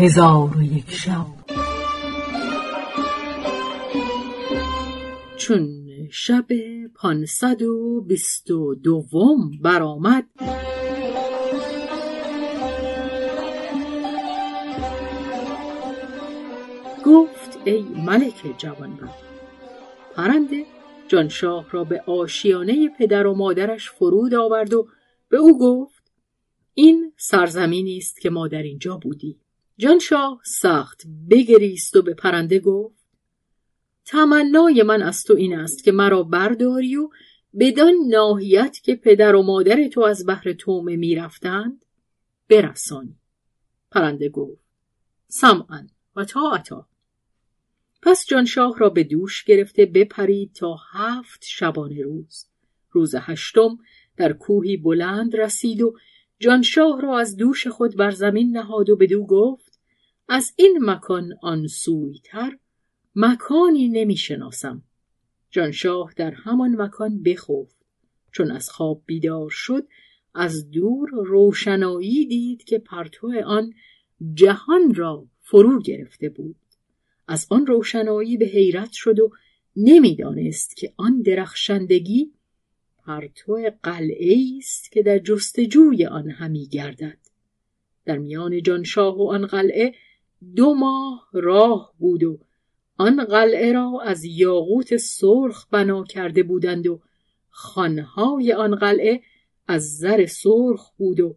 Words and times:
هزار 0.00 0.56
و 0.56 0.62
یک 0.62 0.90
شب. 0.90 1.26
چون 5.36 5.86
شب 6.10 6.46
پانصد 6.94 7.62
و 7.62 8.00
بیست 8.00 8.50
و 8.50 8.74
دوم 8.74 9.50
برآمد 9.62 10.24
گفت 17.06 17.58
ای 17.64 17.82
ملک 17.82 18.54
جوانبخت 18.58 19.24
پرنده 20.16 20.64
جانشاه 21.08 21.66
را 21.70 21.84
به 21.84 22.00
آشیانه 22.06 22.88
پدر 22.98 23.26
و 23.26 23.34
مادرش 23.34 23.90
فرود 23.90 24.34
آورد 24.34 24.74
و 24.74 24.88
به 25.28 25.36
او 25.36 25.58
گفت 25.58 26.02
این 26.74 27.12
سرزمینی 27.16 27.96
است 27.96 28.20
که 28.20 28.30
ما 28.30 28.48
در 28.48 28.62
اینجا 28.62 28.96
بودی 28.96 29.40
جانشاه 29.80 30.40
سخت 30.44 31.02
بگریست 31.30 31.96
و 31.96 32.02
به 32.02 32.14
پرنده 32.14 32.58
گفت 32.58 33.04
تمنای 34.04 34.82
من 34.82 35.02
از 35.02 35.24
تو 35.24 35.34
این 35.34 35.58
است 35.58 35.84
که 35.84 35.92
مرا 35.92 36.22
برداری 36.22 36.96
و 36.96 37.08
بدان 37.58 37.94
ناحیت 38.08 38.80
که 38.82 38.94
پدر 38.94 39.34
و 39.34 39.42
مادر 39.42 39.88
تو 39.88 40.00
از 40.00 40.26
بحر 40.26 40.52
تومه 40.52 40.96
می‌رفتند 40.96 41.84
برسانی 42.48 43.16
پرنده 43.90 44.28
گفت 44.28 44.62
سمعا 45.28 45.86
و 46.16 46.24
طاعتا. 46.24 46.88
پس 48.02 48.26
جانشاه 48.26 48.78
را 48.78 48.88
به 48.88 49.04
دوش 49.04 49.44
گرفته 49.44 49.86
بپرید 49.86 50.52
تا 50.52 50.76
هفت 50.92 51.44
شبانه 51.44 52.02
روز. 52.02 52.46
روز 52.90 53.14
هشتم 53.18 53.78
در 54.16 54.32
کوهی 54.32 54.76
بلند 54.76 55.36
رسید 55.36 55.82
و 55.82 55.96
جانشاه 56.38 57.00
را 57.00 57.18
از 57.18 57.36
دوش 57.36 57.66
خود 57.66 57.96
بر 57.96 58.10
زمین 58.10 58.56
نهاد 58.56 58.90
و 58.90 58.96
بدو 58.96 59.26
گفت 59.26 59.69
از 60.32 60.52
این 60.56 60.78
مکان 60.80 61.32
آن 61.42 61.66
سویتر 61.66 62.58
مکانی 63.16 63.88
نمی‌شناسم. 63.88 64.82
جانشاه 65.50 66.12
در 66.16 66.30
همان 66.30 66.82
مکان 66.82 67.22
بخفت. 67.22 67.76
چون 68.32 68.50
از 68.50 68.70
خواب 68.70 69.02
بیدار 69.06 69.50
شد 69.50 69.86
از 70.34 70.70
دور 70.70 71.10
روشنایی 71.10 72.26
دید 72.26 72.64
که 72.64 72.78
پرتو 72.78 73.32
آن 73.46 73.72
جهان 74.34 74.94
را 74.94 75.26
فرو 75.40 75.82
گرفته 75.82 76.28
بود. 76.28 76.56
از 77.28 77.46
آن 77.50 77.66
روشنایی 77.66 78.36
به 78.36 78.46
حیرت 78.46 78.92
شد 78.92 79.18
و 79.20 79.30
نمی‌دانست 79.76 80.76
که 80.76 80.92
آن 80.96 81.22
درخشندگی 81.22 82.32
پرتو 82.98 83.70
قلعه 83.82 84.56
است 84.58 84.92
که 84.92 85.02
در 85.02 85.18
جستجوی 85.18 86.06
آن 86.06 86.30
همی 86.30 86.66
گردد. 86.66 87.18
در 88.04 88.18
میان 88.18 88.62
جانشاه 88.62 89.18
و 89.18 89.30
آن 89.30 89.46
قلعه 89.46 89.94
دو 90.56 90.74
ماه 90.74 91.28
راه 91.32 91.92
بود 91.98 92.22
و 92.24 92.38
آن 92.96 93.24
قلعه 93.24 93.72
را 93.72 94.00
از 94.04 94.24
یاقوت 94.24 94.96
سرخ 94.96 95.66
بنا 95.70 96.04
کرده 96.04 96.42
بودند 96.42 96.86
و 96.86 97.00
خانهای 97.50 98.52
آن 98.52 98.74
قلعه 98.74 99.20
از 99.68 99.96
زر 99.98 100.26
سرخ 100.26 100.90
بود 100.90 101.20
و 101.20 101.36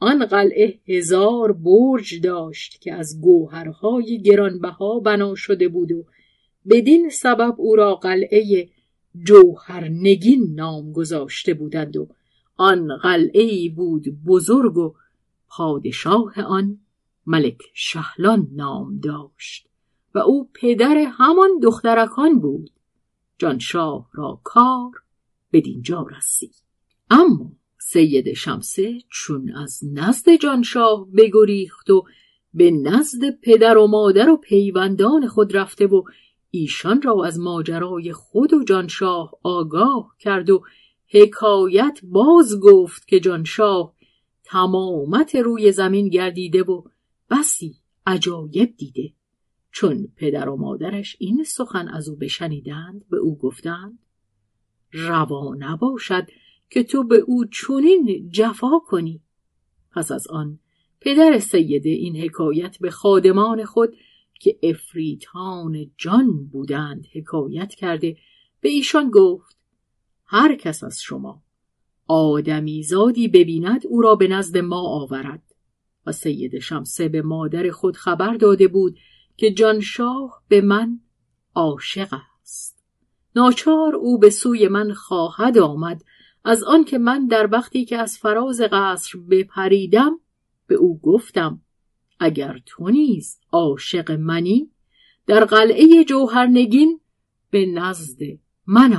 آن 0.00 0.26
قلعه 0.26 0.78
هزار 0.88 1.52
برج 1.52 2.20
داشت 2.20 2.80
که 2.80 2.94
از 2.94 3.20
گوهرهای 3.20 4.22
گرانبها 4.22 5.00
بنا 5.00 5.34
شده 5.34 5.68
بود 5.68 5.92
و 5.92 6.04
بدین 6.68 7.10
سبب 7.10 7.54
او 7.58 7.76
را 7.76 7.94
قلعه 7.94 8.68
جوهرنگین 9.24 10.54
نام 10.54 10.92
گذاشته 10.92 11.54
بودند 11.54 11.96
و 11.96 12.08
آن 12.56 12.96
قلعه 12.96 13.68
بود 13.68 14.04
بزرگ 14.26 14.76
و 14.76 14.94
پادشاه 15.48 16.40
آن 16.40 16.78
ملک 17.26 17.62
شهلان 17.74 18.48
نام 18.52 18.98
داشت 18.98 19.68
و 20.14 20.18
او 20.18 20.50
پدر 20.54 20.96
همان 21.18 21.50
دخترکان 21.62 22.40
بود. 22.40 22.70
جانشاه 23.38 24.08
را 24.12 24.40
کار 24.44 24.90
بدینجا 25.52 26.06
رسید. 26.16 26.54
اما 27.10 27.52
سید 27.78 28.32
شمسه 28.32 28.98
چون 29.08 29.52
از 29.56 29.80
نزد 29.92 30.34
جانشاه 30.34 31.06
بگریخت 31.16 31.90
و 31.90 32.04
به 32.54 32.70
نزد 32.70 33.30
پدر 33.42 33.78
و 33.78 33.86
مادر 33.86 34.28
و 34.28 34.36
پیوندان 34.36 35.28
خود 35.28 35.56
رفته 35.56 35.86
و 35.86 36.02
ایشان 36.50 37.02
را 37.02 37.24
از 37.24 37.38
ماجرای 37.38 38.12
خود 38.12 38.52
و 38.52 38.64
جانشاه 38.64 39.34
آگاه 39.42 40.14
کرد 40.18 40.50
و 40.50 40.62
حکایت 41.08 42.00
باز 42.02 42.60
گفت 42.60 43.08
که 43.08 43.20
جانشاه 43.20 43.94
تمامت 44.44 45.34
روی 45.34 45.72
زمین 45.72 46.08
گردیده 46.08 46.62
و 46.62 46.82
بسی 47.32 47.76
عجایب 48.06 48.76
دیده. 48.76 49.12
چون 49.70 50.08
پدر 50.16 50.48
و 50.48 50.56
مادرش 50.56 51.16
این 51.18 51.44
سخن 51.44 51.88
از 51.88 52.08
او 52.08 52.16
بشنیدند 52.16 53.08
به 53.10 53.16
او 53.16 53.38
گفتند 53.38 53.98
روا 54.92 55.54
نباشد 55.58 56.26
که 56.70 56.82
تو 56.82 57.04
به 57.04 57.16
او 57.16 57.44
چنین 57.44 58.28
جفا 58.30 58.78
کنی. 58.78 59.20
پس 59.90 60.12
از 60.12 60.26
آن 60.26 60.58
پدر 61.00 61.38
سیده 61.38 61.90
این 61.90 62.16
حکایت 62.16 62.78
به 62.78 62.90
خادمان 62.90 63.64
خود 63.64 63.96
که 64.40 64.58
افریتان 64.62 65.90
جان 65.98 66.46
بودند 66.46 67.06
حکایت 67.12 67.74
کرده 67.74 68.16
به 68.60 68.68
ایشان 68.68 69.10
گفت 69.10 69.58
هر 70.24 70.56
کس 70.56 70.84
از 70.84 71.00
شما 71.02 71.42
آدمی 72.06 72.82
زادی 72.82 73.28
ببیند 73.28 73.86
او 73.86 74.02
را 74.02 74.14
به 74.14 74.28
نزد 74.28 74.58
ما 74.58 74.80
آورد. 74.80 75.51
و 76.06 76.12
سید 76.12 76.58
شمسه 76.58 77.08
به 77.08 77.22
مادر 77.22 77.70
خود 77.70 77.96
خبر 77.96 78.34
داده 78.34 78.68
بود 78.68 78.98
که 79.36 79.50
جانشاه 79.50 80.42
به 80.48 80.60
من 80.60 81.00
عاشق 81.54 82.14
است. 82.42 82.84
ناچار 83.36 83.94
او 83.94 84.18
به 84.18 84.30
سوی 84.30 84.68
من 84.68 84.92
خواهد 84.92 85.58
آمد. 85.58 86.02
از 86.44 86.62
آنکه 86.62 86.98
من 86.98 87.26
در 87.26 87.48
وقتی 87.52 87.84
که 87.84 87.98
از 87.98 88.18
فراز 88.18 88.60
قصر 88.60 89.18
بپریدم 89.30 90.20
به 90.66 90.74
او 90.74 91.00
گفتم 91.00 91.62
اگر 92.20 92.60
تو 92.66 92.90
نیز 92.90 93.40
عاشق 93.52 94.10
منی 94.10 94.70
در 95.26 95.44
قلعه 95.44 96.04
جوهرنگین 96.04 97.00
به 97.50 97.66
نزد 97.66 98.18
من 98.66 98.92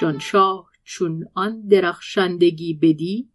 جانشاه 0.00 0.70
چون 0.84 1.28
آن 1.34 1.60
درخشندگی 1.60 2.74
بدید 2.74 3.32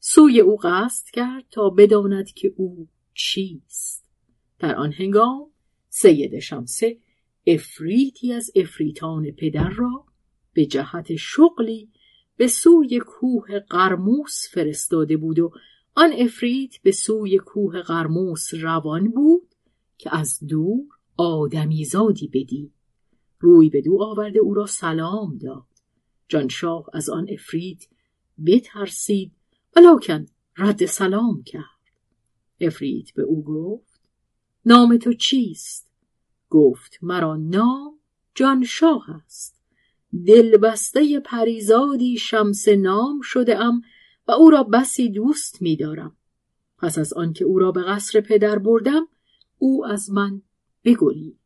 سوی 0.00 0.40
او 0.40 0.56
قصد 0.56 1.06
کرد 1.12 1.44
تا 1.50 1.70
بداند 1.70 2.30
که 2.30 2.54
او 2.56 2.88
چیست. 3.14 4.04
در 4.58 4.76
آن 4.76 4.92
هنگام 4.92 5.50
سید 5.88 6.38
شمسه 6.38 6.98
افریتی 7.46 8.32
از 8.32 8.50
افریتان 8.56 9.30
پدر 9.30 9.68
را 9.68 10.04
به 10.52 10.66
جهت 10.66 11.16
شغلی 11.16 11.88
به 12.36 12.46
سوی 12.46 12.98
کوه 12.98 13.58
قرموس 13.58 14.48
فرستاده 14.50 15.16
بود 15.16 15.38
و 15.38 15.52
آن 15.94 16.12
افریت 16.12 16.82
به 16.82 16.92
سوی 16.92 17.38
کوه 17.38 17.80
قرموس 17.80 18.54
روان 18.54 19.10
بود 19.10 19.54
که 19.98 20.16
از 20.16 20.38
دور 20.48 20.86
آدمیزادی 21.16 22.28
بدید. 22.28 22.77
روی 23.40 23.70
به 23.70 23.80
دو 23.80 24.02
آورده 24.02 24.38
او 24.38 24.54
را 24.54 24.66
سلام 24.66 25.38
داد. 25.38 25.66
جانشاه 26.28 26.86
از 26.92 27.10
آن 27.10 27.26
افرید 27.30 27.88
بترسید 28.46 29.32
ولیکن 29.76 30.26
رد 30.56 30.86
سلام 30.86 31.42
کرد. 31.42 31.64
افرید 32.60 33.12
به 33.14 33.22
او 33.22 33.44
گفت 33.44 34.00
نام 34.66 34.96
تو 34.96 35.12
چیست؟ 35.12 35.90
گفت 36.50 36.98
مرا 37.02 37.36
نام 37.36 37.98
جانشاه 38.34 39.10
است. 39.10 39.58
دلبسته 40.26 41.20
پریزادی 41.20 42.18
شمس 42.18 42.68
نام 42.68 43.20
شده 43.20 43.58
ام 43.58 43.82
و 44.28 44.32
او 44.32 44.50
را 44.50 44.62
بسی 44.62 45.08
دوست 45.08 45.62
می‌دارم 45.62 46.16
پس 46.78 46.98
از 46.98 47.12
آنکه 47.12 47.44
او 47.44 47.58
را 47.58 47.72
به 47.72 47.82
قصر 47.82 48.20
پدر 48.20 48.58
بردم 48.58 49.08
او 49.58 49.86
از 49.86 50.10
من 50.10 50.42
بگریخت 50.84 51.37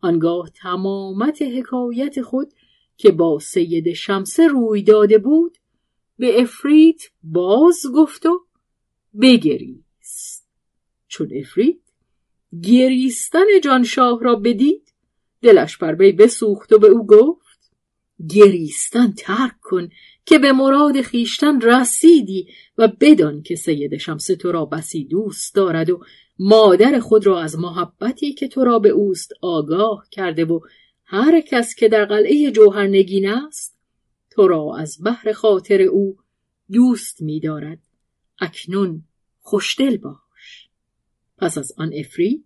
آنگاه 0.00 0.50
تمامت 0.50 1.42
حکایت 1.42 2.22
خود 2.22 2.52
که 2.96 3.10
با 3.10 3.38
سید 3.38 3.92
شمسه 3.92 4.46
روی 4.46 4.82
داده 4.82 5.18
بود 5.18 5.58
به 6.18 6.42
افریت 6.42 7.02
باز 7.22 7.82
گفت 7.94 8.26
و 8.26 8.46
بگریست. 9.20 10.48
چون 11.08 11.28
افریت 11.40 11.76
گریستن 12.62 13.60
جانشاه 13.64 14.22
را 14.22 14.34
بدید 14.36 14.94
دلش 15.42 15.76
بر 15.76 15.94
وی 15.94 16.12
بسوخت 16.12 16.72
و 16.72 16.78
به 16.78 16.88
او 16.88 17.06
گفت 17.06 17.47
گریستن 18.28 19.12
ترک 19.12 19.60
کن 19.62 19.88
که 20.26 20.38
به 20.38 20.52
مراد 20.52 21.02
خیشتن 21.02 21.60
رسیدی 21.60 22.48
و 22.78 22.88
بدان 23.00 23.42
که 23.42 23.54
سید 23.54 23.96
شمس 23.96 24.26
تو 24.26 24.52
را 24.52 24.64
بسی 24.64 25.04
دوست 25.04 25.54
دارد 25.54 25.90
و 25.90 26.00
مادر 26.38 27.00
خود 27.00 27.26
را 27.26 27.42
از 27.42 27.58
محبتی 27.58 28.32
که 28.32 28.48
تو 28.48 28.64
را 28.64 28.78
به 28.78 28.88
اوست 28.88 29.32
آگاه 29.40 30.06
کرده 30.10 30.44
و 30.44 30.60
هر 31.04 31.40
کس 31.40 31.74
که 31.74 31.88
در 31.88 32.04
قلعه 32.04 32.50
جوهرنگین 32.50 33.28
است 33.28 33.78
تو 34.30 34.48
را 34.48 34.76
از 34.78 34.98
بحر 35.04 35.32
خاطر 35.32 35.82
او 35.82 36.16
دوست 36.72 37.22
می 37.22 37.40
دارد. 37.40 37.78
اکنون 38.40 39.04
خوشدل 39.40 39.96
باش 39.96 40.68
پس 41.38 41.58
از 41.58 41.72
آن 41.76 41.92
افرید 41.94 42.44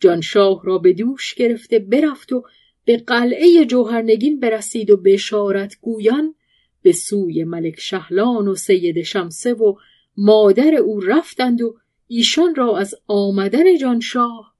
جانشاه 0.00 0.62
را 0.64 0.78
به 0.78 0.92
دوش 0.92 1.34
گرفته 1.34 1.78
برفت 1.78 2.32
و 2.32 2.42
به 2.88 2.96
قلعه 2.96 3.64
جوهرنگین 3.64 4.40
برسید 4.40 4.90
و 4.90 4.96
بشارت 4.96 5.76
گویان 5.80 6.34
به 6.82 6.92
سوی 6.92 7.44
ملک 7.44 7.80
شهلان 7.80 8.48
و 8.48 8.54
سید 8.54 9.02
شمسه 9.02 9.54
و 9.54 9.74
مادر 10.16 10.74
او 10.74 11.00
رفتند 11.00 11.62
و 11.62 11.76
ایشان 12.06 12.54
را 12.54 12.78
از 12.78 12.94
آمدن 13.06 13.78
جانشاه 13.78 14.54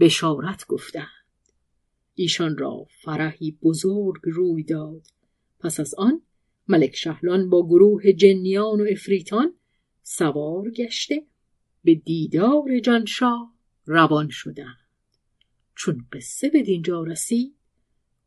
بشارت 0.00 0.66
گفتند. 0.66 1.06
ایشان 2.14 2.58
را 2.58 2.86
فرحی 3.02 3.58
بزرگ 3.62 4.20
روی 4.22 4.62
داد. 4.62 5.02
پس 5.60 5.80
از 5.80 5.94
آن 5.94 6.22
ملک 6.68 6.96
شهلان 6.96 7.50
با 7.50 7.66
گروه 7.66 8.12
جنیان 8.12 8.80
و 8.80 8.86
افریتان 8.90 9.54
سوار 10.02 10.70
گشته 10.70 11.26
به 11.84 11.94
دیدار 11.94 12.78
جانشاه 12.78 13.54
روان 13.86 14.28
شدند. 14.30 14.78
چون 15.74 16.06
قصه 16.12 16.48
به 16.48 16.62
دینجا 16.62 17.02
رسید 17.02 17.53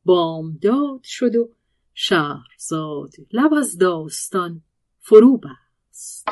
بامداد 0.07 1.03
شد 1.03 1.35
و 1.35 1.49
شهرزاد 1.93 3.13
لب 3.31 3.53
از 3.53 3.77
داستان 3.77 4.61
فرو 4.99 5.37
بست. 5.37 6.27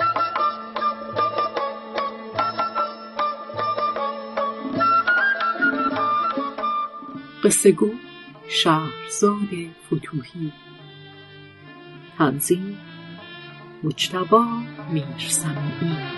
قصه 7.43 7.71
گو 7.71 7.91
شهرزاد 8.47 9.49
فتوهی 9.85 10.53
تنظیم 12.17 12.77
مجتبا 13.83 14.45
میرسمی 14.93 16.14